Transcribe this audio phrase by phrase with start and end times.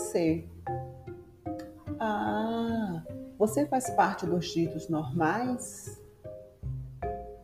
[0.00, 0.44] você?
[1.98, 3.04] Ah,
[3.38, 6.00] você faz parte dos ditos normais?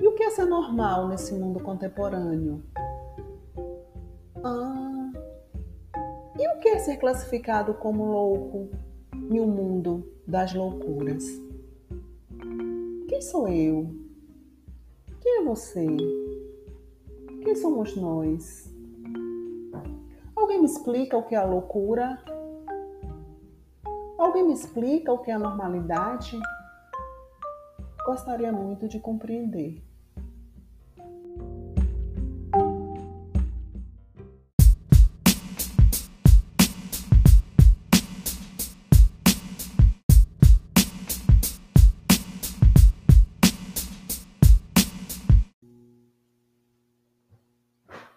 [0.00, 2.62] E o que é ser normal nesse mundo contemporâneo?
[4.42, 5.12] Ah,
[6.38, 8.70] e o que é ser classificado como louco
[9.12, 11.24] em um mundo das loucuras?
[13.08, 13.94] Quem sou eu?
[15.20, 15.86] Quem é você?
[17.42, 18.75] Quem somos nós?
[20.46, 22.22] Alguém me explica o que é a loucura?
[24.16, 26.40] Alguém me explica o que é a normalidade?
[28.04, 29.82] Gostaria muito de compreender.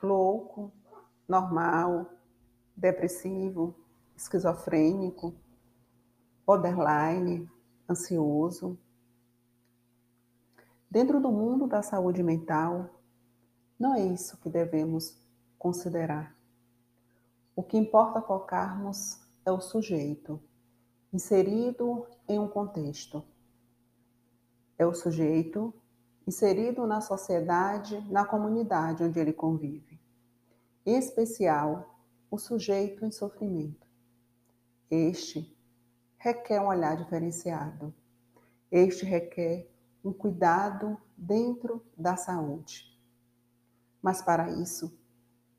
[0.03, 0.71] louco,
[1.27, 2.18] normal,
[2.79, 3.75] depressivo,
[4.15, 5.35] esquizofrênico,
[6.45, 7.49] borderline,
[7.87, 8.79] ansioso.
[10.89, 12.89] Dentro do mundo da saúde mental,
[13.77, 15.15] não é isso que devemos
[15.57, 16.35] considerar.
[17.55, 20.41] O que importa focarmos é o sujeito,
[21.11, 23.23] inserido em um contexto.
[24.77, 25.73] É o sujeito
[26.25, 29.99] inserido na sociedade, na comunidade onde ele convive.
[30.85, 31.98] Em especial,
[32.29, 33.87] o sujeito em sofrimento.
[34.89, 35.55] Este
[36.17, 37.93] requer um olhar diferenciado.
[38.71, 39.69] Este requer
[40.03, 42.85] um cuidado dentro da saúde.
[44.01, 44.97] Mas para isso,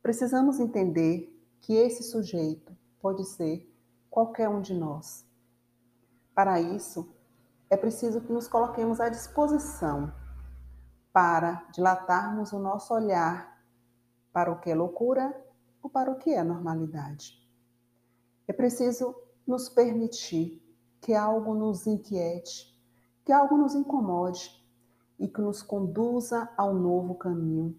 [0.03, 3.69] precisamos entender que esse sujeito pode ser
[4.09, 5.27] qualquer um de nós.
[6.35, 7.13] Para isso,
[7.69, 10.13] é preciso que nos coloquemos à disposição
[11.13, 13.61] para dilatarmos o nosso olhar
[14.33, 15.35] para o que é loucura
[15.83, 17.41] ou para o que é normalidade.
[18.47, 19.15] É preciso
[19.47, 20.63] nos permitir
[21.01, 22.77] que algo nos inquiete,
[23.25, 24.61] que algo nos incomode
[25.19, 27.77] e que nos conduza ao novo caminho,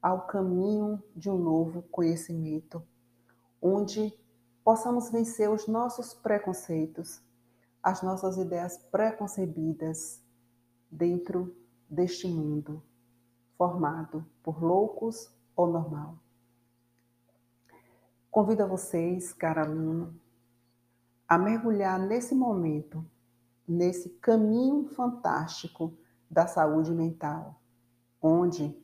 [0.00, 2.82] ao caminho de um novo conhecimento,
[3.60, 4.12] onde
[4.64, 7.20] possamos vencer os nossos preconceitos,
[7.82, 10.22] as nossas ideias preconcebidas
[10.90, 11.54] dentro
[11.88, 12.82] deste mundo,
[13.56, 16.16] formado por loucos ou normal.
[18.32, 20.18] Convido a vocês, caro aluno,
[21.28, 23.04] a mergulhar nesse momento,
[23.68, 25.92] nesse caminho fantástico
[26.30, 27.60] da saúde mental,
[28.22, 28.74] onde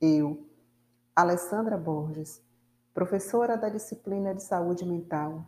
[0.00, 0.48] eu,
[1.14, 2.42] Alessandra Borges,
[2.94, 5.44] professora da disciplina de saúde mental,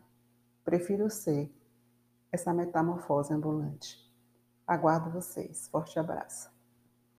[0.62, 1.50] prefiro ser
[2.30, 3.96] essa metamorfose ambulante.
[4.66, 5.66] Aguardo vocês.
[5.68, 6.55] Forte abraço.